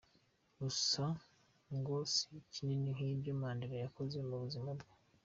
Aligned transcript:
Gusa 0.61 1.03
ngo 1.77 1.95
si 2.13 2.33
kinini 2.51 2.89
nk’ibyo 2.95 3.31
Mandela 3.41 3.75
yakoze 3.83 4.17
mu 4.27 4.35
buzima 4.43 4.69
bwe. 4.77 4.89